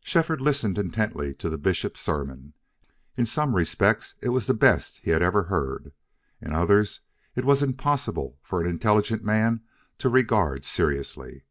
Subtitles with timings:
[0.00, 2.54] Shefford listened intently to the bishop's sermon.
[3.14, 5.92] In some respects it was the best he had ever heard.
[6.40, 7.02] In others
[7.36, 9.60] it was impossible for an intelligent man
[9.98, 11.44] to regard seriously.